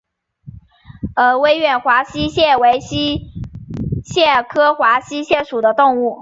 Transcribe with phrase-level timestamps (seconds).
[1.41, 3.27] 威远华溪蟹为溪
[4.03, 6.19] 蟹科华溪蟹属的动物。